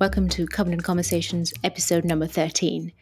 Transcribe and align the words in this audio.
Welcome 0.00 0.28
to 0.28 0.46
Covenant 0.46 0.84
Conversations, 0.84 1.52
episode 1.64 2.04
number 2.04 2.28
13. 2.28 2.92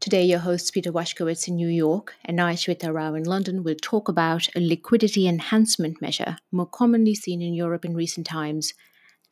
Today, 0.00 0.24
your 0.24 0.38
hosts 0.38 0.70
Peter 0.70 0.90
Washkowitz 0.90 1.48
in 1.48 1.56
New 1.56 1.68
York 1.68 2.14
and 2.24 2.40
I, 2.40 2.54
Shweta 2.54 2.94
Rao 2.94 3.12
in 3.12 3.24
London, 3.24 3.62
will 3.62 3.74
talk 3.74 4.08
about 4.08 4.48
a 4.56 4.60
liquidity 4.60 5.28
enhancement 5.28 6.00
measure 6.00 6.38
more 6.50 6.64
commonly 6.64 7.14
seen 7.14 7.42
in 7.42 7.52
Europe 7.52 7.84
in 7.84 7.94
recent 7.94 8.26
times 8.26 8.72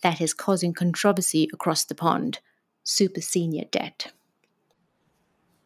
that 0.03 0.21
is 0.21 0.35
causing 0.35 0.75
controversy 0.75 1.49
across 1.55 1.83
the 1.83 1.95
pond 1.95 2.41
super 2.85 3.23
senior 3.23 3.65
debt. 3.71 4.13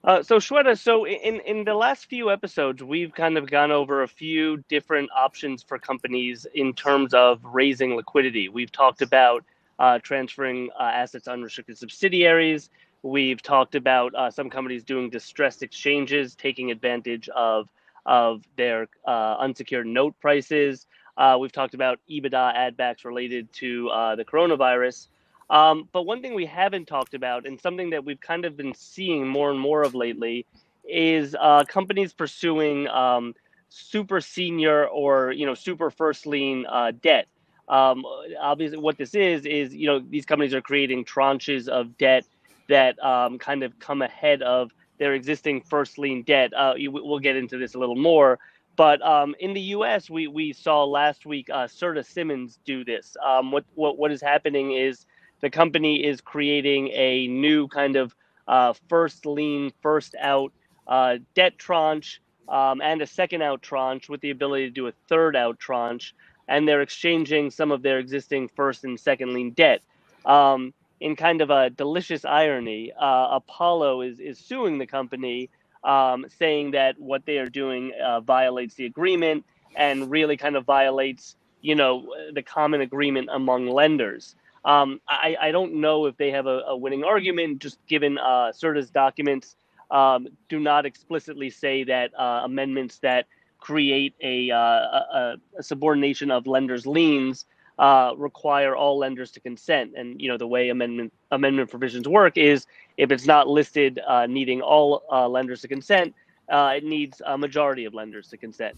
Uh, 0.05 0.23
so 0.23 0.37
Shweta, 0.37 0.79
so 0.79 1.09
in 1.09 1.41
in 1.41 1.65
the 1.65 1.75
last 1.75 2.07
few 2.07 2.31
episodes, 2.31 2.85
we've 2.85 3.13
kind 3.13 3.37
of 3.37 3.51
gone 3.51 3.73
over 3.73 4.05
a 4.05 4.09
few 4.09 4.59
different 4.69 5.11
options 5.13 5.65
for 5.65 5.77
companies 5.77 6.47
in 6.55 6.73
terms 6.73 7.13
of 7.15 7.45
raising 7.45 7.97
liquidity. 7.97 8.49
We've 8.49 8.71
talked 8.71 9.03
about 9.03 9.45
uh, 9.79 9.99
transferring 10.01 10.71
uh, 10.79 10.85
assets 10.85 11.29
unrestricted 11.29 11.79
subsidiaries. 11.79 12.71
We've 13.03 13.43
talked 13.43 13.75
about 13.75 14.15
uh, 14.15 14.31
some 14.31 14.51
companies 14.51 14.83
doing 14.83 15.11
distressed 15.11 15.63
exchanges, 15.63 16.35
taking 16.35 16.71
advantage 16.71 17.29
of 17.31 17.69
of 18.05 18.45
their 18.57 18.89
uh, 19.07 19.37
unsecured 19.39 19.87
note 19.87 20.15
prices. 20.21 20.87
Uh, 21.17 21.37
we've 21.41 21.53
talked 21.53 21.75
about 21.75 21.99
EBITDA 22.09 22.55
addbacks 22.57 23.05
related 23.05 23.53
to 23.55 23.89
the 24.17 24.25
coronavirus. 24.25 25.09
Um, 25.49 25.89
but 25.93 26.03
one 26.03 26.23
thing 26.23 26.35
we 26.35 26.47
haven't 26.47 26.87
talked 26.87 27.15
about, 27.15 27.47
and 27.47 27.61
something 27.61 27.91
that 27.91 28.05
we've 28.05 28.21
kind 28.21 28.45
of 28.45 28.57
been 28.57 28.75
seeing 28.75 29.27
more 29.27 29.51
and 29.51 29.59
more 29.61 29.83
of 29.83 29.95
lately, 29.95 30.45
is 30.89 31.37
uh, 31.39 31.65
companies 31.65 32.13
pursuing 32.13 32.89
um, 32.89 33.35
super 33.69 34.21
senior 34.21 34.87
or 34.87 35.33
you 35.33 35.47
know 35.47 35.55
super 35.55 35.91
first 35.91 36.27
lien 36.27 36.67
uh, 36.67 36.93
debt. 37.03 37.27
Um, 37.69 38.05
obviously, 38.41 38.79
what 38.79 38.97
this 38.97 39.15
is 39.15 39.45
is 39.45 39.75
you 39.75 39.87
know 39.87 39.99
these 39.99 40.25
companies 40.25 40.55
are 40.55 40.61
creating 40.61 41.05
tranches 41.05 41.69
of 41.69 41.97
debt 41.99 42.25
that 42.69 43.03
um, 43.05 43.39
kind 43.39 43.63
of 43.63 43.79
come 43.79 44.03
ahead 44.03 44.43
of 44.43 44.73
their 44.99 45.15
existing 45.15 45.61
first 45.63 45.99
lien 45.99 46.23
debt. 46.23 46.53
Uh, 46.55 46.75
you, 46.77 46.91
we'll 46.91 47.19
get 47.19 47.37
into 47.37 47.59
this 47.59 47.75
a 47.75 47.79
little 47.79 47.97
more. 47.97 48.39
But 48.77 49.01
um, 49.03 49.35
in 49.41 49.55
the 49.55 49.61
U.S., 49.61 50.11
we, 50.11 50.27
we 50.27 50.53
saw 50.53 50.85
last 50.85 51.25
week 51.25 51.49
uh, 51.51 51.67
Serta 51.67 52.05
Simmons 52.05 52.59
do 52.67 52.85
this. 52.85 53.17
Um, 53.25 53.51
what, 53.51 53.65
what 53.75 53.99
what 53.99 54.13
is 54.13 54.21
happening 54.21 54.73
is 54.73 55.07
the 55.41 55.51
company 55.51 56.05
is 56.05 56.21
creating 56.21 56.89
a 56.89 57.27
new 57.29 57.69
kind 57.69 57.97
of 57.97 58.15
uh, 58.47 58.75
first 58.89 59.27
lien, 59.27 59.73
first 59.83 60.15
out 60.21 60.53
uh, 60.87 61.17
debt 61.35 61.59
tranche 61.59 62.21
um, 62.49 62.81
and 62.81 63.03
a 63.03 63.07
second 63.07 63.43
out 63.43 63.63
tranche 63.63 64.09
with 64.09 64.21
the 64.21 64.31
ability 64.31 64.67
to 64.67 64.71
do 64.71 64.87
a 64.87 64.93
third 65.09 65.37
out 65.37 65.59
tranche. 65.59 66.15
And 66.49 66.67
they're 66.67 66.83
exchanging 66.83 67.51
some 67.51 67.73
of 67.73 67.83
their 67.83 67.99
existing 67.99 68.49
first 68.49 68.85
and 68.85 68.99
second 68.99 69.33
lien 69.33 69.51
debt. 69.51 69.83
Um, 70.25 70.73
in 71.01 71.17
kind 71.17 71.41
of 71.41 71.51
a 71.51 71.71
delicious 71.71 72.25
irony, 72.25 72.93
uh, 72.93 73.29
Apollo 73.33 74.03
is, 74.03 74.21
is 74.21 74.39
suing 74.39 74.79
the 74.79 74.87
company, 74.87 75.51
um, 75.85 76.27
saying 76.39 76.73
that 76.73 76.99
what 76.99 77.27
they 77.27 77.39
are 77.39 77.49
doing 77.49 77.93
uh, 78.03 78.21
violates 78.21 78.75
the 78.75 78.87
agreement 78.87 79.45
and 79.77 80.11
really 80.11 80.37
kind 80.37 80.57
of 80.57 80.65
violates, 80.65 81.37
you 81.61 81.75
know, 81.75 82.13
the 82.33 82.43
common 82.43 82.81
agreement 82.81 83.29
among 83.31 83.69
lenders. 83.69 84.35
Um, 84.65 85.01
I, 85.09 85.37
I, 85.41 85.53
don't 85.53 85.75
know 85.75 86.07
if 86.07 86.17
they 86.17 86.33
have 86.33 86.47
a, 86.47 86.63
a 86.67 86.77
winning 86.77 87.05
argument, 87.05 87.61
just 87.61 87.79
given 87.87 88.19
uh, 88.19 88.51
Serta's 88.51 88.91
documents 88.91 89.55
um, 89.93 90.27
do 90.49 90.59
not 90.59 90.87
explicitly 90.87 91.51
say 91.51 91.85
that 91.85 92.11
uh, 92.19 92.41
amendments 92.43 92.99
that 92.99 93.27
create 93.59 94.15
a, 94.23 94.51
uh, 94.51 94.59
a, 94.59 95.37
a, 95.59 95.63
subordination 95.63 96.31
of 96.31 96.47
lenders' 96.47 96.87
liens 96.87 97.47
uh, 97.79 98.13
require 98.17 98.77
all 98.77 98.99
lenders 98.99 99.31
to 99.33 99.41
consent. 99.41 99.93
And 99.97 100.21
you 100.21 100.29
know 100.29 100.37
the 100.37 100.47
way 100.47 100.69
amendment 100.69 101.13
amendment 101.31 101.71
provisions 101.71 102.09
work 102.09 102.39
is 102.39 102.67
if 102.97 103.11
it's 103.11 103.27
not 103.27 103.49
listed 103.49 104.01
uh, 104.07 104.27
needing 104.27 104.61
all 104.61 105.03
uh, 105.11 105.29
lenders 105.29 105.61
to 105.63 105.69
consent, 105.69 106.15
it 106.49 106.85
needs 106.85 107.21
a 107.27 107.37
majority 107.37 107.85
of 107.85 107.95
lenders 107.95 108.29
to 108.29 108.37
consent. 108.37 108.77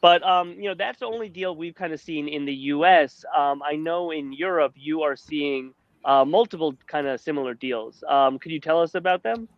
But 0.00 0.22
um, 0.22 0.52
you 0.52 0.68
know 0.68 0.74
that's 0.74 1.00
the 1.00 1.06
only 1.06 1.28
deal 1.28 1.56
we've 1.56 1.74
kind 1.74 1.92
of 1.92 2.00
seen 2.00 2.28
in 2.28 2.44
the 2.44 2.54
U.S. 2.76 3.24
Um, 3.36 3.62
I 3.62 3.76
know 3.76 4.10
in 4.10 4.32
Europe 4.32 4.74
you 4.76 5.02
are 5.02 5.16
seeing 5.16 5.72
uh, 6.04 6.24
multiple 6.24 6.74
kind 6.86 7.06
of 7.06 7.20
similar 7.20 7.54
deals. 7.54 8.04
Um, 8.08 8.38
could 8.38 8.52
you 8.52 8.60
tell 8.60 8.80
us 8.80 8.94
about 8.94 9.22
them? 9.22 9.48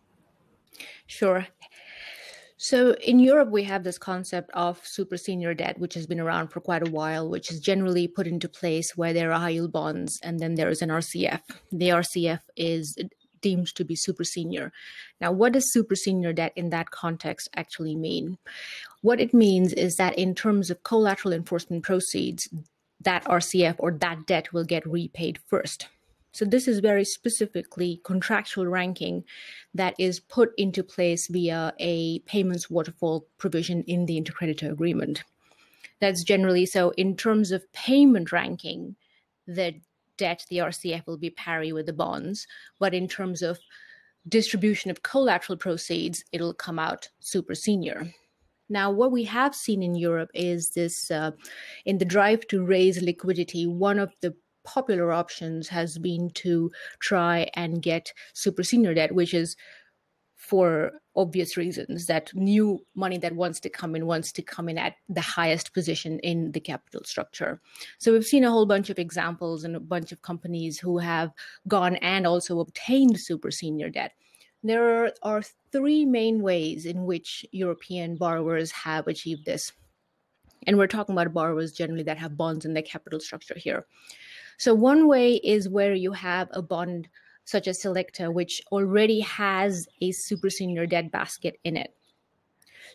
Sure. 1.07 1.45
So 2.61 2.91
in 2.95 3.19
Europe, 3.19 3.51
we 3.51 3.63
have 3.63 3.85
this 3.85 3.97
concept 3.97 4.51
of 4.53 4.85
super 4.85 5.15
senior 5.15 5.53
debt, 5.53 5.79
which 5.79 5.93
has 5.93 6.05
been 6.05 6.19
around 6.19 6.49
for 6.49 6.59
quite 6.59 6.85
a 6.85 6.91
while, 6.91 7.29
which 7.29 7.51
is 7.51 7.61
generally 7.61 8.05
put 8.05 8.27
into 8.27 8.49
place 8.49 8.97
where 8.97 9.13
there 9.13 9.31
are 9.31 9.39
high 9.39 9.51
yield 9.51 9.71
bonds 9.71 10.19
and 10.23 10.41
then 10.41 10.55
there 10.55 10.67
is 10.67 10.81
an 10.81 10.89
RCF. 10.89 11.39
The 11.71 11.87
RCF 11.87 12.41
is 12.57 12.97
deemed 13.39 13.73
to 13.75 13.85
be 13.85 13.95
super 13.95 14.25
senior. 14.25 14.73
Now, 15.21 15.31
what 15.31 15.53
does 15.53 15.71
super 15.71 15.95
senior 15.95 16.33
debt 16.33 16.51
in 16.57 16.69
that 16.71 16.91
context 16.91 17.47
actually 17.55 17.95
mean? 17.95 18.37
What 19.03 19.21
it 19.21 19.33
means 19.33 19.71
is 19.71 19.95
that 19.95 20.19
in 20.19 20.35
terms 20.35 20.69
of 20.69 20.83
collateral 20.83 21.33
enforcement 21.33 21.83
proceeds, 21.83 22.49
that 22.99 23.23
RCF 23.23 23.75
or 23.79 23.91
that 23.91 24.25
debt 24.25 24.51
will 24.51 24.65
get 24.65 24.85
repaid 24.85 25.39
first. 25.47 25.87
So, 26.31 26.45
this 26.45 26.67
is 26.67 26.79
very 26.79 27.05
specifically 27.05 28.01
contractual 28.03 28.67
ranking 28.67 29.23
that 29.73 29.95
is 29.97 30.19
put 30.19 30.51
into 30.57 30.83
place 30.83 31.27
via 31.27 31.73
a 31.79 32.19
payments 32.19 32.69
waterfall 32.69 33.27
provision 33.37 33.83
in 33.83 34.05
the 34.05 34.21
intercreditor 34.21 34.71
agreement. 34.71 35.23
That's 35.99 36.23
generally 36.23 36.65
so, 36.65 36.91
in 36.91 37.15
terms 37.15 37.51
of 37.51 37.71
payment 37.73 38.31
ranking, 38.31 38.95
the 39.47 39.75
debt, 40.17 40.45
the 40.49 40.57
RCF 40.57 41.07
will 41.07 41.17
be 41.17 41.31
pari 41.31 41.73
with 41.73 41.87
the 41.87 41.93
bonds. 41.93 42.45
But 42.77 42.93
in 42.93 43.07
terms 43.07 43.41
of 43.41 43.59
distribution 44.27 44.91
of 44.91 45.01
collateral 45.01 45.57
proceeds, 45.57 46.23
it'll 46.31 46.53
come 46.53 46.77
out 46.77 47.09
super 47.19 47.55
senior. 47.55 48.13
Now, 48.69 48.91
what 48.91 49.11
we 49.11 49.23
have 49.23 49.55
seen 49.55 49.81
in 49.81 49.95
Europe 49.95 50.29
is 50.35 50.71
this 50.71 51.09
uh, 51.09 51.31
in 51.85 51.97
the 51.97 52.05
drive 52.05 52.45
to 52.47 52.63
raise 52.63 53.01
liquidity, 53.01 53.65
one 53.65 53.97
of 53.97 54.13
the 54.21 54.35
popular 54.63 55.11
options 55.11 55.67
has 55.69 55.97
been 55.97 56.29
to 56.35 56.71
try 56.99 57.49
and 57.53 57.81
get 57.81 58.13
super 58.33 58.63
senior 58.63 58.93
debt, 58.93 59.13
which 59.13 59.33
is 59.33 59.55
for 60.35 60.93
obvious 61.15 61.57
reasons 61.57 62.05
that 62.05 62.33
new 62.33 62.79
money 62.95 63.17
that 63.17 63.35
wants 63.35 63.59
to 63.59 63.69
come 63.69 63.93
in 63.93 64.05
wants 64.05 64.31
to 64.31 64.41
come 64.41 64.69
in 64.69 64.77
at 64.77 64.95
the 65.09 65.21
highest 65.21 65.73
position 65.73 66.17
in 66.19 66.51
the 66.53 66.61
capital 66.61 67.01
structure. 67.03 67.61
So 67.97 68.13
we've 68.13 68.25
seen 68.25 68.45
a 68.45 68.49
whole 68.49 68.65
bunch 68.65 68.89
of 68.89 68.97
examples 68.97 69.65
and 69.65 69.75
a 69.75 69.81
bunch 69.81 70.13
of 70.13 70.21
companies 70.21 70.79
who 70.79 70.97
have 70.97 71.31
gone 71.67 71.97
and 71.97 72.25
also 72.25 72.61
obtained 72.61 73.19
super 73.19 73.51
senior 73.51 73.89
debt. 73.89 74.13
There 74.63 75.11
are 75.21 75.43
three 75.71 76.05
main 76.05 76.41
ways 76.41 76.85
in 76.85 77.05
which 77.05 77.45
European 77.51 78.15
borrowers 78.15 78.71
have 78.71 79.07
achieved 79.07 79.45
this. 79.45 79.73
And 80.67 80.77
we're 80.77 80.87
talking 80.87 81.13
about 81.13 81.33
borrowers 81.33 81.73
generally 81.73 82.03
that 82.03 82.17
have 82.17 82.37
bonds 82.37 82.65
in 82.65 82.73
their 82.73 82.83
capital 82.83 83.19
structure 83.19 83.57
here. 83.57 83.85
So, 84.59 84.75
one 84.75 85.07
way 85.07 85.35
is 85.35 85.69
where 85.69 85.93
you 85.93 86.11
have 86.11 86.49
a 86.51 86.61
bond 86.61 87.07
such 87.45 87.67
as 87.67 87.81
Selecta, 87.81 88.31
which 88.31 88.61
already 88.71 89.21
has 89.21 89.87
a 90.01 90.11
super 90.11 90.49
senior 90.49 90.85
debt 90.85 91.11
basket 91.11 91.57
in 91.63 91.75
it. 91.75 91.95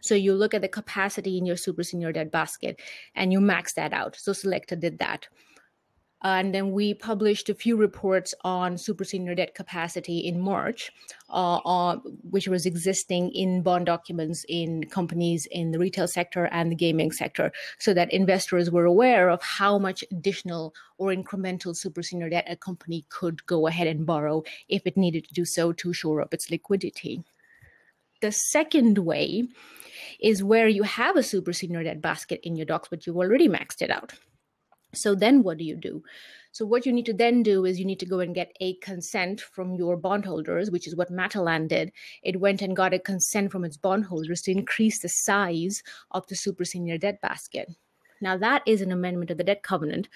So 0.01 0.15
you 0.15 0.35
look 0.35 0.55
at 0.55 0.61
the 0.61 0.69
capacity 0.69 1.39
in 1.39 1.47
your 1.47 1.57
super 1.57 1.83
senior 1.83 2.13
debt 2.13 2.31
basket 2.31 2.81
and 3.15 3.33
you 3.33 3.41
max 3.41 3.73
that 3.75 3.93
out. 3.93 4.17
So 4.17 4.33
Selecta 4.33 4.79
did 4.79 4.99
that 4.99 5.27
and 6.25 6.55
then 6.55 6.73
we 6.73 6.95
published 6.95 7.51
a 7.51 7.55
few 7.55 7.77
reports 7.77 8.35
on 8.45 8.79
super 8.79 9.05
senior 9.05 9.35
debt 9.35 9.55
capacity 9.55 10.21
in 10.21 10.41
March, 10.41 10.91
uh, 11.29 11.57
uh, 11.57 11.97
which 12.31 12.49
was 12.49 12.65
existing 12.65 13.31
in 13.33 13.61
bond 13.61 13.85
documents 13.85 14.47
in 14.49 14.85
companies 14.85 15.47
in 15.51 15.71
the 15.71 15.79
retail 15.79 16.09
sector 16.09 16.47
and 16.47 16.73
the 16.73 16.77
gaming 16.77 17.12
sector, 17.12 17.53
so 17.79 17.93
that 17.93 18.11
investors 18.11 18.71
were 18.71 18.87
aware 18.87 19.29
of 19.29 19.43
how 19.43 19.79
much 19.79 20.03
additional 20.11 20.75
or 20.97 21.11
incremental 21.15 21.76
super 21.76 22.03
senior 22.03 22.31
debt 22.31 22.47
a 22.49 22.56
company 22.56 23.05
could 23.11 23.44
go 23.44 23.67
ahead 23.67 23.87
and 23.87 24.06
borrow 24.06 24.43
if 24.69 24.87
it 24.87 24.97
needed 24.97 25.29
to 25.29 25.35
do 25.35 25.44
so 25.44 25.73
to 25.73 25.93
shore 25.93 26.23
up 26.23 26.32
its 26.32 26.50
liquidity. 26.50 27.23
The 28.23 28.32
second 28.32 28.97
way 28.97 29.44
is 30.21 30.43
where 30.43 30.69
you 30.69 30.85
have 30.85 31.17
a 31.17 31.23
super 31.23 31.53
senior 31.53 31.82
debt 31.82 32.00
basket 32.00 32.41
in 32.43 32.56
your 32.56 32.65
docs, 32.65 32.88
but 32.88 33.06
you've 33.06 33.19
already 33.19 33.49
maxed 33.49 33.82
it 33.82 33.91
out. 33.91 34.15
So 34.94 35.14
then 35.14 35.43
what 35.43 35.58
do 35.58 35.64
you 35.64 35.76
do? 35.76 36.02
So 36.52 36.64
what 36.64 36.87
you 36.87 36.93
need 36.93 37.06
to 37.06 37.12
then 37.12 37.43
do 37.43 37.64
is 37.64 37.81
you 37.81 37.85
need 37.85 37.99
to 37.99 38.06
go 38.06 38.20
and 38.20 38.32
get 38.35 38.56
a 38.61 38.75
consent 38.75 39.41
from 39.41 39.75
your 39.75 39.96
bondholders, 39.96 40.70
which 40.70 40.87
is 40.87 40.94
what 40.94 41.11
Matalan 41.11 41.67
did. 41.67 41.91
It 42.23 42.38
went 42.38 42.62
and 42.62 42.76
got 42.76 42.94
a 42.94 42.99
consent 43.00 43.50
from 43.50 43.64
its 43.64 43.76
bondholders 43.76 44.41
to 44.43 44.52
increase 44.52 45.00
the 45.00 45.08
size 45.08 45.82
of 46.12 46.26
the 46.29 46.37
super 46.37 46.64
senior 46.64 46.96
debt 46.96 47.20
basket. 47.20 47.75
Now 48.20 48.37
that 48.37 48.62
is 48.67 48.82
an 48.82 48.93
amendment 48.93 49.32
of 49.32 49.38
the 49.38 49.44
debt 49.44 49.64
covenant, 49.64 50.08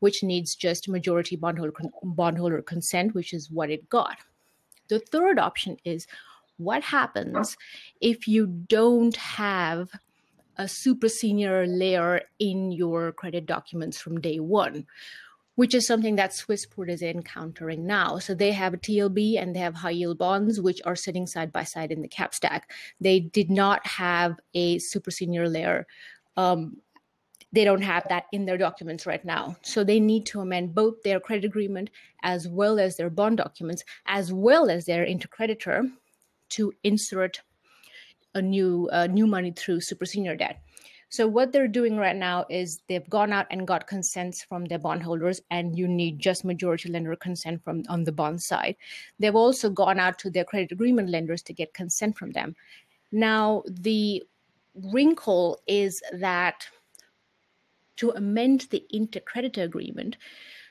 which 0.00 0.24
needs 0.24 0.56
just 0.56 0.88
majority 0.88 1.36
bondholder 1.36 1.72
bondholder 2.02 2.60
consent, 2.60 3.14
which 3.14 3.32
is 3.32 3.50
what 3.50 3.70
it 3.70 3.88
got. 3.88 4.18
The 4.88 4.98
third 4.98 5.38
option 5.38 5.76
is 5.84 6.08
what 6.56 6.82
happens 6.82 7.56
if 8.00 8.28
you 8.28 8.46
don't 8.46 9.16
have 9.16 9.90
a 10.56 10.68
super 10.68 11.08
senior 11.08 11.66
layer 11.66 12.22
in 12.38 12.72
your 12.72 13.12
credit 13.12 13.46
documents 13.46 14.00
from 14.00 14.20
day 14.20 14.40
one. 14.40 14.86
which 15.56 15.72
is 15.72 15.86
something 15.86 16.16
that 16.16 16.32
Swissport 16.32 16.90
is 16.90 17.00
encountering 17.00 17.86
now. 17.86 18.18
So 18.18 18.34
they 18.34 18.50
have 18.50 18.74
a 18.74 18.76
TLB 18.76 19.40
and 19.40 19.54
they 19.54 19.60
have 19.60 19.76
high 19.76 19.90
yield 19.90 20.18
bonds, 20.18 20.60
which 20.60 20.80
are 20.84 20.96
sitting 20.96 21.28
side 21.28 21.52
by 21.52 21.62
side 21.62 21.92
in 21.92 22.02
the 22.02 22.08
cap 22.08 22.34
stack. 22.34 22.72
They 23.00 23.20
did 23.20 23.50
not 23.50 23.86
have 23.86 24.40
a 24.54 24.80
super 24.80 25.12
senior 25.12 25.48
layer. 25.48 25.86
Um, 26.36 26.78
they 27.52 27.62
don't 27.62 27.82
have 27.82 28.04
that 28.08 28.24
in 28.32 28.46
their 28.46 28.58
documents 28.58 29.06
right 29.06 29.24
now. 29.24 29.56
So 29.62 29.84
they 29.84 30.00
need 30.00 30.26
to 30.26 30.40
amend 30.40 30.74
both 30.74 31.00
their 31.04 31.20
credit 31.20 31.44
agreement 31.44 31.90
as 32.24 32.48
well 32.48 32.80
as 32.80 32.96
their 32.96 33.10
bond 33.10 33.36
documents, 33.36 33.84
as 34.06 34.32
well 34.32 34.68
as 34.68 34.86
their 34.86 35.06
intercreditor 35.06 35.88
to 36.50 36.72
insert 36.82 37.40
a 38.34 38.42
new 38.42 38.88
uh, 38.92 39.06
new 39.06 39.26
money 39.26 39.52
through 39.52 39.80
super 39.80 40.06
senior 40.06 40.36
debt. 40.36 40.60
So 41.08 41.28
what 41.28 41.52
they're 41.52 41.68
doing 41.68 41.96
right 41.96 42.16
now 42.16 42.44
is 42.50 42.82
they've 42.88 43.08
gone 43.08 43.32
out 43.32 43.46
and 43.50 43.68
got 43.68 43.86
consents 43.86 44.42
from 44.42 44.64
their 44.64 44.80
bondholders, 44.80 45.40
and 45.50 45.78
you 45.78 45.86
need 45.86 46.18
just 46.18 46.44
majority 46.44 46.88
lender 46.88 47.14
consent 47.14 47.62
from 47.62 47.84
on 47.88 48.02
the 48.02 48.12
bond 48.12 48.42
side. 48.42 48.76
They've 49.20 49.34
also 49.34 49.70
gone 49.70 50.00
out 50.00 50.18
to 50.20 50.30
their 50.30 50.44
credit 50.44 50.72
agreement 50.72 51.10
lenders 51.10 51.42
to 51.42 51.52
get 51.52 51.72
consent 51.72 52.18
from 52.18 52.32
them. 52.32 52.56
Now 53.12 53.62
the 53.68 54.24
wrinkle 54.74 55.60
is 55.68 56.02
that 56.12 56.66
to 57.96 58.10
amend 58.10 58.66
the 58.70 58.84
intercreditor 58.92 59.62
agreement 59.62 60.16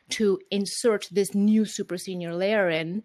to 0.10 0.40
insert 0.52 1.08
this 1.12 1.34
new 1.34 1.64
super 1.64 1.98
senior 1.98 2.36
layer 2.36 2.70
in, 2.70 3.02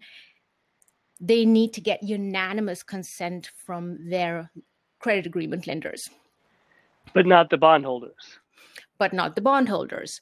they 1.19 1.45
need 1.45 1.73
to 1.73 1.81
get 1.81 2.03
unanimous 2.03 2.83
consent 2.83 3.51
from 3.65 4.09
their 4.09 4.51
credit 4.99 5.25
agreement 5.25 5.67
lenders. 5.67 6.09
But 7.13 7.25
not 7.25 7.49
the 7.49 7.57
bondholders. 7.57 8.39
But 8.97 9.13
not 9.13 9.35
the 9.35 9.41
bondholders. 9.41 10.21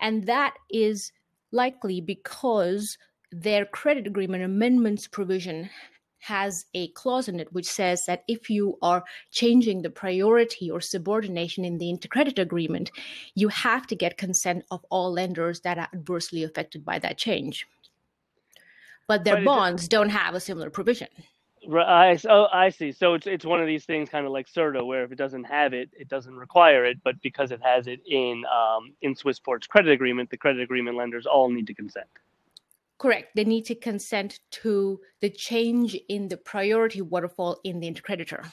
And 0.00 0.26
that 0.26 0.54
is 0.70 1.12
likely 1.52 2.00
because 2.00 2.98
their 3.32 3.64
credit 3.64 4.06
agreement 4.06 4.44
amendments 4.44 5.06
provision 5.06 5.70
has 6.18 6.66
a 6.74 6.88
clause 6.88 7.28
in 7.28 7.38
it 7.38 7.52
which 7.52 7.66
says 7.66 8.04
that 8.06 8.24
if 8.26 8.50
you 8.50 8.76
are 8.82 9.04
changing 9.30 9.82
the 9.82 9.90
priority 9.90 10.68
or 10.68 10.80
subordination 10.80 11.64
in 11.64 11.78
the 11.78 11.86
intercredit 11.86 12.38
agreement, 12.38 12.90
you 13.36 13.46
have 13.48 13.86
to 13.86 13.94
get 13.94 14.16
consent 14.16 14.64
of 14.72 14.84
all 14.90 15.12
lenders 15.12 15.60
that 15.60 15.78
are 15.78 15.88
adversely 15.94 16.42
affected 16.42 16.84
by 16.84 16.98
that 16.98 17.16
change. 17.16 17.66
But 19.08 19.24
their 19.24 19.36
but 19.36 19.44
bonds 19.44 19.88
don't 19.88 20.08
have 20.08 20.34
a 20.34 20.40
similar 20.40 20.70
provision. 20.70 21.08
I, 21.74 22.18
oh, 22.28 22.46
I 22.52 22.68
see. 22.68 22.92
So 22.92 23.14
it's 23.14 23.26
it's 23.26 23.44
one 23.44 23.60
of 23.60 23.66
these 23.66 23.84
things, 23.84 24.08
kind 24.08 24.26
of 24.26 24.32
like 24.32 24.48
Serta, 24.48 24.86
where 24.86 25.04
if 25.04 25.12
it 25.12 25.18
doesn't 25.18 25.44
have 25.44 25.72
it, 25.72 25.90
it 25.92 26.08
doesn't 26.08 26.36
require 26.36 26.84
it. 26.84 26.98
But 27.02 27.20
because 27.22 27.50
it 27.50 27.60
has 27.62 27.86
it 27.86 28.00
in 28.06 28.44
um, 28.46 28.92
in 29.02 29.14
Swissport's 29.14 29.66
credit 29.66 29.92
agreement, 29.92 30.30
the 30.30 30.36
credit 30.36 30.62
agreement 30.62 30.96
lenders 30.96 31.26
all 31.26 31.50
need 31.50 31.66
to 31.66 31.74
consent. 31.74 32.06
Correct. 32.98 33.34
They 33.34 33.44
need 33.44 33.64
to 33.66 33.74
consent 33.74 34.40
to 34.52 35.00
the 35.20 35.28
change 35.28 35.96
in 36.08 36.28
the 36.28 36.36
priority 36.36 37.02
waterfall 37.02 37.60
in 37.62 37.80
the 37.80 37.92
intercreditor. 37.92 38.50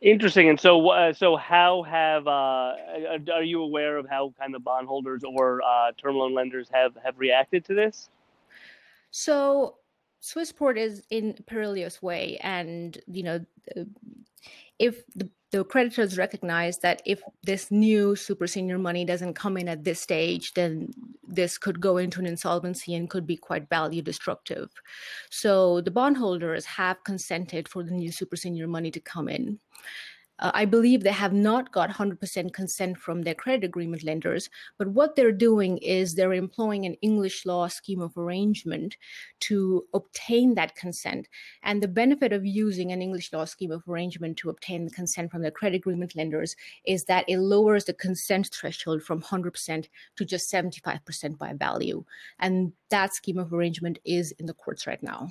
Interesting. 0.00 0.48
And 0.48 0.58
so, 0.58 0.88
uh, 0.90 1.12
so 1.12 1.36
how 1.36 1.82
have 1.82 2.26
uh, 2.26 2.74
are 3.32 3.42
you 3.42 3.62
aware 3.62 3.96
of 3.96 4.08
how 4.08 4.34
kind 4.38 4.54
of 4.54 4.64
bondholders 4.64 5.22
or 5.24 5.62
uh, 5.62 5.92
term 6.00 6.16
loan 6.16 6.34
lenders 6.34 6.68
have 6.72 6.96
have 7.04 7.18
reacted 7.18 7.64
to 7.66 7.74
this? 7.74 8.08
So 9.12 9.76
Swissport 10.22 10.76
is 10.78 11.04
in 11.10 11.36
a 11.38 11.42
perilous 11.42 12.02
way, 12.02 12.38
and 12.42 12.98
you 13.06 13.22
know, 13.22 13.44
uh, 13.76 13.84
if 14.78 15.06
the, 15.14 15.28
the 15.52 15.64
creditors 15.64 16.18
recognize 16.18 16.78
that 16.78 17.02
if 17.04 17.22
this 17.42 17.70
new 17.70 18.16
super 18.16 18.46
senior 18.46 18.78
money 18.78 19.04
doesn't 19.04 19.34
come 19.34 19.56
in 19.56 19.68
at 19.68 19.84
this 19.84 20.00
stage, 20.00 20.54
then 20.54 20.90
this 21.26 21.58
could 21.58 21.80
go 21.80 21.98
into 21.98 22.20
an 22.20 22.26
insolvency 22.26 22.94
and 22.94 23.10
could 23.10 23.26
be 23.26 23.36
quite 23.36 23.68
value 23.68 24.02
destructive. 24.02 24.70
So 25.30 25.80
the 25.82 25.90
bondholders 25.90 26.64
have 26.64 27.04
consented 27.04 27.68
for 27.68 27.82
the 27.82 27.92
new 27.92 28.10
super 28.10 28.36
senior 28.36 28.66
money 28.66 28.90
to 28.90 29.00
come 29.00 29.28
in. 29.28 29.58
Uh, 30.38 30.50
I 30.54 30.64
believe 30.64 31.02
they 31.02 31.12
have 31.12 31.32
not 31.32 31.72
got 31.72 31.90
100% 31.90 32.52
consent 32.52 32.98
from 32.98 33.22
their 33.22 33.34
credit 33.34 33.64
agreement 33.64 34.02
lenders, 34.02 34.48
but 34.78 34.88
what 34.88 35.14
they're 35.14 35.32
doing 35.32 35.78
is 35.78 36.14
they're 36.14 36.32
employing 36.32 36.86
an 36.86 36.94
English 36.94 37.46
law 37.46 37.68
scheme 37.68 38.00
of 38.00 38.16
arrangement 38.16 38.96
to 39.40 39.86
obtain 39.94 40.54
that 40.54 40.74
consent. 40.74 41.28
And 41.62 41.82
the 41.82 41.88
benefit 41.88 42.32
of 42.32 42.44
using 42.44 42.92
an 42.92 43.02
English 43.02 43.32
law 43.32 43.44
scheme 43.44 43.70
of 43.70 43.86
arrangement 43.86 44.36
to 44.38 44.50
obtain 44.50 44.84
the 44.84 44.90
consent 44.90 45.30
from 45.30 45.42
their 45.42 45.50
credit 45.50 45.76
agreement 45.76 46.16
lenders 46.16 46.56
is 46.84 47.04
that 47.04 47.24
it 47.28 47.38
lowers 47.38 47.84
the 47.84 47.94
consent 47.94 48.50
threshold 48.52 49.02
from 49.02 49.22
100% 49.22 49.88
to 50.16 50.24
just 50.24 50.52
75% 50.52 51.38
by 51.38 51.52
value. 51.52 52.04
And 52.38 52.72
that 52.90 53.14
scheme 53.14 53.38
of 53.38 53.52
arrangement 53.52 53.98
is 54.04 54.32
in 54.32 54.46
the 54.46 54.54
courts 54.54 54.86
right 54.86 55.02
now. 55.02 55.28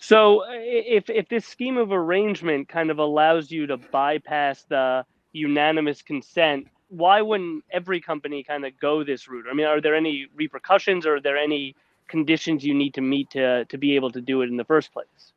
So 0.00 0.44
uh, 0.44 0.48
if 0.52 1.08
if 1.10 1.28
this 1.28 1.46
scheme 1.46 1.76
of 1.76 1.92
arrangement 1.92 2.68
kind 2.68 2.90
of 2.90 2.98
allows 2.98 3.50
you 3.50 3.66
to 3.66 3.76
bypass 3.76 4.64
the 4.64 5.04
unanimous 5.32 6.02
consent, 6.02 6.68
why 6.88 7.20
wouldn't 7.20 7.64
every 7.70 8.00
company 8.00 8.42
kind 8.42 8.64
of 8.64 8.72
go 8.80 9.04
this 9.04 9.28
route? 9.28 9.44
I 9.48 9.54
mean, 9.54 9.66
are 9.66 9.80
there 9.80 9.94
any 9.94 10.26
repercussions 10.34 11.06
or 11.06 11.16
are 11.16 11.20
there 11.20 11.36
any 11.36 11.76
conditions 12.08 12.64
you 12.64 12.74
need 12.74 12.94
to 12.94 13.02
meet 13.02 13.30
to 13.30 13.66
to 13.66 13.78
be 13.78 13.94
able 13.94 14.10
to 14.12 14.22
do 14.22 14.40
it 14.40 14.48
in 14.48 14.56
the 14.56 14.64
first 14.64 14.90
place? 14.92 15.32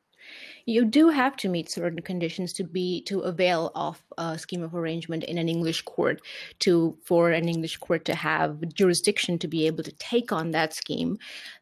You 0.65 0.86
do 0.86 1.10
have 1.10 1.36
to 1.38 1.50
meet 1.50 1.69
certain 1.69 2.01
conditions 2.01 2.54
to 2.54 2.63
be 2.63 3.01
to 3.01 3.19
avail 3.19 3.74
of 3.75 4.01
a 4.18 4.39
scheme 4.39 4.63
of 4.63 4.74
arrangement 4.74 5.25
in 5.25 5.38
an 5.38 5.50
English 5.50 5.81
court 5.81 6.21
to 6.60 6.98
for 7.04 7.31
an 7.31 7.50
English 7.50 7.77
court 7.77 8.06
to 8.06 8.15
have 8.15 8.62
jurisdiction 8.74 9.38
to 9.39 9.48
be 9.50 9.68
able 9.68 9.83
to 9.83 9.92
take 9.92 10.31
on 10.31 10.51
that 10.51 10.74
scheme. 10.74 11.18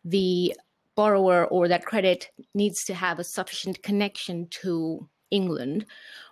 The 0.06 0.56
borrower 0.96 1.46
or 1.46 1.68
that 1.68 1.86
credit 1.86 2.30
needs 2.54 2.84
to 2.86 2.94
have 2.94 3.20
a 3.20 3.24
sufficient 3.24 3.82
connection 3.84 4.48
to 4.50 5.08
England, 5.32 5.86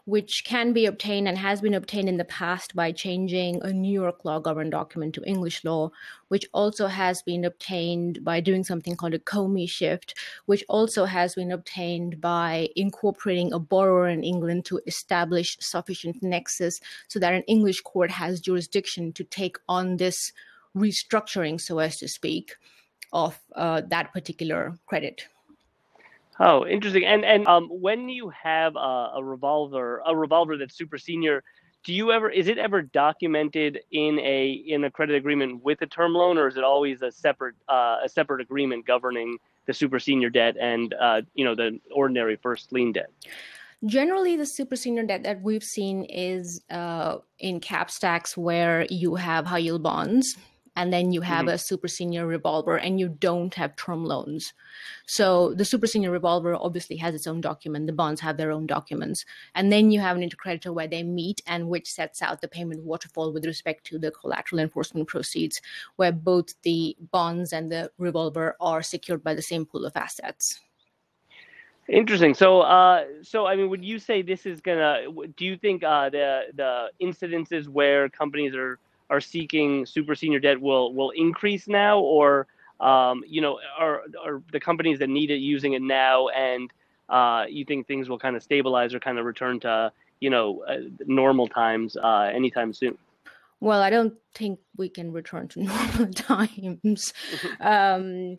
which 0.06 0.44
can 0.44 0.73
be 0.73 0.85
obtained 0.85 1.27
and 1.27 1.38
has 1.38 1.61
been 1.61 1.73
obtained 1.73 2.09
in 2.09 2.17
the 2.17 2.25
past 2.25 2.75
by 2.75 2.91
changing 2.91 3.61
a 3.63 3.71
New 3.71 3.91
York 3.91 4.25
law 4.25 4.39
governed 4.39 4.71
document 4.71 5.15
to 5.15 5.23
English 5.23 5.63
law, 5.63 5.89
which 6.27 6.45
also 6.53 6.88
has 6.88 7.21
been 7.21 7.45
obtained 7.45 8.23
by 8.23 8.39
doing 8.41 8.63
something 8.63 8.95
called 8.95 9.13
a 9.13 9.19
COMI 9.19 9.65
shift, 9.67 10.15
which 10.45 10.63
also 10.67 11.06
has 11.06 11.33
been 11.33 11.51
obtained 11.51 12.19
by 12.19 12.69
incorporating 12.75 13.53
a 13.53 13.59
borrower 13.59 14.09
in 14.09 14.23
England 14.23 14.65
to 14.65 14.81
establish 14.85 15.57
sufficient 15.61 16.21
nexus 16.21 16.81
so 17.07 17.19
that 17.19 17.33
an 17.33 17.44
English 17.44 17.81
court 17.81 18.11
has 18.11 18.41
jurisdiction 18.41 19.13
to 19.13 19.23
take 19.23 19.57
on 19.68 19.97
this 19.97 20.33
restructuring, 20.75 21.59
so 21.59 21.80
as 21.80 21.97
to 21.97 22.07
speak 22.07 22.56
of 23.11 23.39
uh, 23.56 23.81
that 23.87 24.13
particular 24.13 24.78
credit. 24.85 25.28
Oh, 26.39 26.66
interesting. 26.66 27.06
And 27.06 27.25
and 27.25 27.45
um, 27.47 27.68
when 27.68 28.07
you 28.07 28.30
have 28.30 28.75
a, 28.75 29.11
a, 29.16 29.23
revolver, 29.23 30.01
a 30.06 30.16
revolver 30.16 30.57
that's 30.57 30.78
super 30.78 30.97
senior, 30.97 31.44
do 31.83 31.94
you 31.94 32.11
ever 32.11 32.30
is 32.30 32.47
it 32.47 32.57
ever 32.57 32.81
documented 32.81 33.80
in 33.92 34.19
a 34.19 34.51
in 34.51 34.85
a 34.85 34.92
credit 34.92 35.16
agreement 35.16 35.63
with 35.63 35.81
a 35.81 35.85
term 35.85 36.13
loan, 36.13 36.37
or 36.37 36.47
is 36.47 36.56
it 36.56 36.63
always 36.63 37.01
a 37.01 37.11
separate 37.11 37.56
uh, 37.68 37.97
a 38.04 38.07
separate 38.07 38.39
agreement 38.39 38.85
governing 38.85 39.37
the 39.66 39.73
super 39.73 39.99
senior 39.99 40.30
debt 40.30 40.56
and 40.59 40.94
uh, 40.94 41.21
you 41.33 41.44
know 41.44 41.56
the 41.56 41.78
ordinary 41.92 42.37
first 42.37 42.71
lien 42.71 42.94
debt? 42.94 43.11
Generally, 43.85 44.35
the 44.35 44.45
super 44.45 44.75
senior 44.75 45.04
debt 45.04 45.23
that 45.23 45.42
we've 45.42 45.63
seen 45.63 46.04
is 46.06 46.61
uh, 46.69 47.18
in 47.39 47.59
cap 47.61 47.89
stacks 47.89 48.35
where 48.37 48.85
you 48.89 49.16
have 49.16 49.45
high 49.45 49.59
yield 49.59 49.83
bonds 49.83 50.37
and 50.80 50.94
then 50.94 51.12
you 51.12 51.19
have 51.19 51.48
mm-hmm. 51.48 51.56
a 51.56 51.57
super 51.57 51.90
senior 51.90 52.26
revolver 52.26 52.78
and 52.78 53.02
you 53.02 53.09
don't 53.09 53.54
have 53.54 53.76
term 53.76 54.06
loans. 54.06 54.54
So 55.06 55.54
the 55.54 55.66
super 55.66 55.88
senior 55.88 56.09
revolver 56.09 56.56
obviously 56.56 56.95
has 56.95 57.14
its 57.14 57.28
own 57.28 57.42
document, 57.42 57.86
the 57.86 57.92
bonds 57.92 58.21
have 58.21 58.38
their 58.38 58.50
own 58.50 58.66
documents. 58.66 59.26
And 59.56 59.74
then 59.74 59.92
you 59.92 60.00
have 60.00 60.16
an 60.16 60.24
intercreditor 60.28 60.74
where 60.74 60.88
they 60.88 61.04
meet 61.04 61.42
and 61.45 61.68
which 61.68 61.92
sets 61.92 62.21
out 62.21 62.40
the 62.40 62.48
payment 62.48 62.83
waterfall 62.83 63.33
with 63.33 63.45
respect 63.45 63.86
to 63.88 64.00
the 64.00 64.12
collateral 64.12 64.62
enforcement 64.62 65.09
proceeds, 65.09 65.62
where 65.98 66.14
both 66.14 66.54
the 66.62 66.95
bonds 67.12 67.52
and 67.52 67.69
the 67.69 67.92
revolver 67.98 68.56
are 68.62 68.81
secured 68.81 69.21
by 69.21 69.33
the 69.33 69.42
same 69.42 69.66
pool 69.66 69.86
of 69.86 69.98
assets. 69.98 70.62
Interesting. 71.90 72.33
So, 72.33 72.62
uh, 72.62 73.04
so 73.21 73.48
I 73.48 73.57
mean, 73.57 73.69
would 73.69 73.83
you 73.83 74.00
say 74.00 74.21
this 74.21 74.45
is 74.45 74.62
gonna? 74.62 75.02
Do 75.36 75.44
you 75.44 75.57
think 75.57 75.83
uh, 75.83 76.09
the 76.09 76.44
the 76.54 76.92
incidences 77.02 77.68
where 77.68 78.07
companies 78.07 78.54
are 78.56 78.80
are 79.09 79.21
seeking 79.21 79.85
super 79.85 80.16
senior 80.16 80.39
debt 80.39 80.59
will 80.59 80.94
will 80.94 81.11
increase 81.11 81.68
now, 81.68 81.99
or 81.99 82.47
um, 82.80 83.23
you 83.28 83.42
know, 83.42 83.59
are 83.78 84.04
are 84.23 84.42
the 84.51 84.59
companies 84.59 84.99
that 84.99 85.09
need 85.09 85.31
it 85.31 85.37
using 85.37 85.73
it 85.73 85.81
now, 85.81 86.28
and 86.30 86.71
uh, 87.09 87.45
you 87.49 87.66
think 87.66 87.87
things 87.87 88.09
will 88.09 88.19
kind 88.19 88.35
of 88.35 88.44
stabilize 88.44 88.94
or 88.94 88.99
kind 88.99 89.18
of 89.18 89.25
return 89.25 89.59
to 89.61 89.92
you 90.19 90.30
know 90.30 90.63
uh, 90.68 90.78
normal 91.06 91.47
times 91.47 91.97
uh, 91.97 92.30
anytime 92.33 92.73
soon? 92.73 92.97
Well, 93.61 93.81
I 93.81 93.89
don't 93.89 94.13
think 94.33 94.59
we 94.78 94.87
can 94.87 95.11
return 95.11 95.47
to 95.49 95.63
normal 95.63 96.13
times. 96.13 97.13
um, 97.59 98.37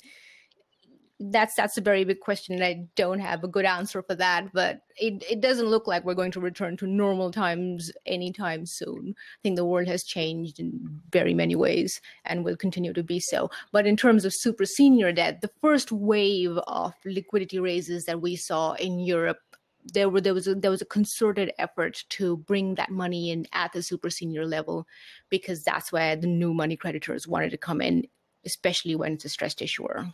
that's 1.24 1.54
that's 1.54 1.76
a 1.76 1.82
very 1.82 2.02
big 2.04 2.20
question 2.20 2.54
and 2.54 2.64
i 2.64 2.82
don't 2.96 3.20
have 3.20 3.44
a 3.44 3.48
good 3.48 3.66
answer 3.66 4.02
for 4.02 4.14
that 4.14 4.50
but 4.54 4.80
it, 4.96 5.22
it 5.30 5.40
doesn't 5.40 5.66
look 5.66 5.86
like 5.86 6.04
we're 6.04 6.14
going 6.14 6.30
to 6.30 6.40
return 6.40 6.76
to 6.78 6.86
normal 6.86 7.30
times 7.30 7.90
anytime 8.04 8.66
soon. 8.66 9.14
I 9.16 9.38
think 9.42 9.56
the 9.56 9.64
world 9.64 9.88
has 9.88 10.04
changed 10.04 10.60
in 10.60 11.00
very 11.10 11.32
many 11.32 11.56
ways 11.56 12.02
and 12.26 12.44
will 12.44 12.56
continue 12.56 12.92
to 12.92 13.02
be 13.02 13.18
so. 13.18 13.50
But 13.72 13.86
in 13.86 13.96
terms 13.96 14.26
of 14.26 14.34
super 14.34 14.66
senior 14.66 15.10
debt 15.12 15.40
the 15.40 15.50
first 15.60 15.90
wave 15.90 16.58
of 16.66 16.94
liquidity 17.04 17.58
raises 17.58 18.04
that 18.04 18.20
we 18.20 18.36
saw 18.36 18.72
in 18.74 18.98
europe 18.98 19.38
there 19.84 20.08
were 20.08 20.20
there 20.20 20.34
was 20.34 20.46
a, 20.46 20.54
there 20.54 20.70
was 20.70 20.82
a 20.82 20.86
concerted 20.86 21.52
effort 21.58 22.04
to 22.10 22.36
bring 22.38 22.74
that 22.74 22.90
money 22.90 23.30
in 23.30 23.46
at 23.52 23.72
the 23.72 23.82
super 23.82 24.10
senior 24.10 24.46
level 24.46 24.86
because 25.30 25.62
that's 25.62 25.90
where 25.90 26.16
the 26.16 26.26
new 26.26 26.52
money 26.52 26.76
creditors 26.76 27.26
wanted 27.26 27.50
to 27.50 27.56
come 27.56 27.80
in 27.80 28.06
especially 28.44 28.94
when 28.94 29.12
it's 29.12 29.24
a 29.24 29.28
stressed 29.28 29.62
issuer 29.62 30.06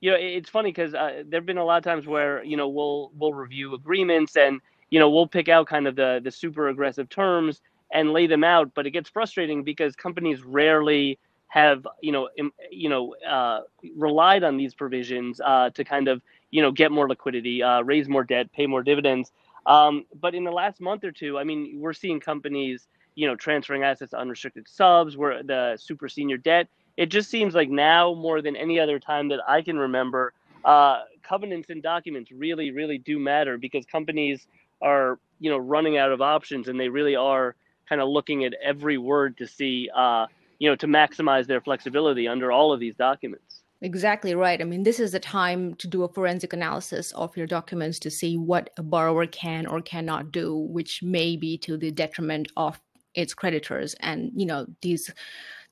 you 0.00 0.10
know, 0.10 0.16
it's 0.18 0.48
funny 0.48 0.70
because 0.70 0.94
uh, 0.94 1.22
there've 1.26 1.46
been 1.46 1.58
a 1.58 1.64
lot 1.64 1.78
of 1.78 1.84
times 1.84 2.06
where 2.06 2.42
you 2.44 2.56
know 2.56 2.68
we'll 2.68 3.10
we'll 3.18 3.32
review 3.32 3.74
agreements 3.74 4.36
and 4.36 4.60
you 4.90 5.00
know 5.00 5.10
we'll 5.10 5.26
pick 5.26 5.48
out 5.48 5.66
kind 5.66 5.86
of 5.86 5.96
the 5.96 6.20
the 6.22 6.30
super 6.30 6.68
aggressive 6.68 7.08
terms 7.08 7.60
and 7.92 8.12
lay 8.12 8.26
them 8.26 8.44
out, 8.44 8.70
but 8.74 8.86
it 8.86 8.90
gets 8.90 9.08
frustrating 9.08 9.64
because 9.64 9.96
companies 9.96 10.42
rarely 10.44 11.18
have 11.48 11.86
you 12.00 12.12
know 12.12 12.28
Im, 12.36 12.52
you 12.70 12.88
know 12.88 13.14
uh, 13.28 13.60
relied 13.96 14.44
on 14.44 14.56
these 14.56 14.74
provisions 14.74 15.40
uh, 15.44 15.70
to 15.70 15.84
kind 15.84 16.08
of 16.08 16.22
you 16.50 16.62
know 16.62 16.70
get 16.70 16.92
more 16.92 17.08
liquidity, 17.08 17.62
uh, 17.62 17.82
raise 17.82 18.08
more 18.08 18.24
debt, 18.24 18.52
pay 18.52 18.66
more 18.66 18.82
dividends. 18.82 19.32
Um, 19.66 20.06
but 20.20 20.34
in 20.34 20.44
the 20.44 20.50
last 20.52 20.80
month 20.80 21.04
or 21.04 21.12
two, 21.12 21.38
I 21.38 21.44
mean, 21.44 21.78
we're 21.78 21.92
seeing 21.92 22.20
companies 22.20 22.86
you 23.16 23.26
know 23.26 23.34
transferring 23.34 23.82
assets 23.82 24.12
to 24.12 24.18
unrestricted 24.18 24.68
subs, 24.68 25.16
where 25.16 25.42
the 25.42 25.76
super 25.80 26.08
senior 26.08 26.36
debt 26.36 26.68
it 26.98 27.06
just 27.10 27.30
seems 27.30 27.54
like 27.54 27.70
now 27.70 28.12
more 28.12 28.42
than 28.42 28.56
any 28.56 28.80
other 28.80 28.98
time 28.98 29.28
that 29.28 29.38
I 29.46 29.62
can 29.62 29.78
remember, 29.78 30.32
uh, 30.64 31.02
covenants 31.22 31.70
and 31.70 31.80
documents 31.80 32.32
really, 32.32 32.72
really 32.72 32.98
do 32.98 33.20
matter 33.20 33.56
because 33.56 33.86
companies 33.86 34.48
are, 34.82 35.20
you 35.38 35.48
know, 35.48 35.58
running 35.58 35.96
out 35.96 36.10
of 36.10 36.20
options 36.20 36.66
and 36.66 36.78
they 36.78 36.88
really 36.88 37.14
are 37.14 37.54
kind 37.88 38.00
of 38.00 38.08
looking 38.08 38.44
at 38.44 38.52
every 38.54 38.98
word 38.98 39.38
to 39.38 39.46
see, 39.46 39.88
uh, 39.94 40.26
you 40.58 40.68
know, 40.68 40.74
to 40.74 40.88
maximize 40.88 41.46
their 41.46 41.60
flexibility 41.60 42.26
under 42.26 42.50
all 42.50 42.72
of 42.72 42.80
these 42.80 42.96
documents. 42.96 43.62
Exactly 43.80 44.34
right. 44.34 44.60
I 44.60 44.64
mean, 44.64 44.82
this 44.82 44.98
is 44.98 45.12
the 45.12 45.20
time 45.20 45.74
to 45.76 45.86
do 45.86 46.02
a 46.02 46.08
forensic 46.08 46.52
analysis 46.52 47.12
of 47.12 47.36
your 47.36 47.46
documents 47.46 48.00
to 48.00 48.10
see 48.10 48.36
what 48.36 48.70
a 48.76 48.82
borrower 48.82 49.24
can 49.26 49.68
or 49.68 49.80
cannot 49.80 50.32
do, 50.32 50.56
which 50.56 51.00
may 51.04 51.36
be 51.36 51.56
to 51.58 51.76
the 51.76 51.92
detriment 51.92 52.50
of 52.56 52.80
its 53.14 53.34
creditors. 53.34 53.94
And, 54.00 54.32
you 54.34 54.46
know, 54.46 54.66
these 54.82 55.12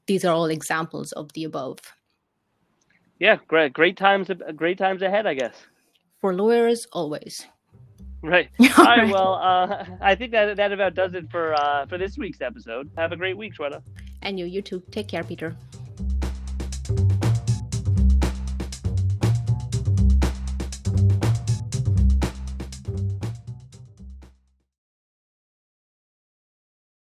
these 0.07 0.25
are 0.25 0.33
all 0.33 0.47
examples 0.47 1.13
of 1.13 1.33
the 1.33 1.45
above. 1.45 1.79
Yeah, 3.19 3.37
great, 3.49 3.73
great 3.73 3.97
times, 3.97 4.31
great 4.55 4.79
times 4.79 5.03
ahead, 5.03 5.27
I 5.27 5.35
guess. 5.35 5.55
For 6.21 6.35
lawyers, 6.35 6.87
always. 6.93 7.47
Right. 8.23 8.49
all 8.79 8.85
right. 8.85 9.11
Well, 9.11 9.35
uh, 9.35 9.85
I 10.01 10.15
think 10.15 10.33
that 10.33 10.57
that 10.57 10.73
about 10.73 10.95
does 10.95 11.15
it 11.15 11.31
for 11.31 11.55
uh, 11.55 11.87
for 11.87 11.99
this 11.99 12.19
week's 12.19 12.41
episode. 12.41 12.91
Have 12.97 13.13
a 13.13 13.17
great 13.17 13.37
week, 13.37 13.55
Shweta. 13.55 13.83
And 14.23 14.39
you, 14.39 14.47
you 14.47 14.63
too. 14.63 14.83
Take 14.91 15.09
care, 15.09 15.23
Peter. 15.23 15.57